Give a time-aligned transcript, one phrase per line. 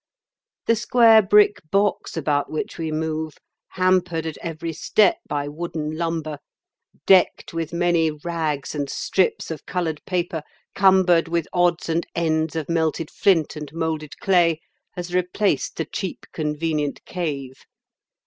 [0.65, 3.35] The square brick box about which we move,
[3.73, 6.39] hampered at every step by wooden lumber,
[7.05, 10.41] decked with many rags and strips of coloured paper,
[10.73, 14.59] cumbered with odds and ends of melted flint and moulded clay,
[14.95, 17.57] has replaced the cheap, convenient cave.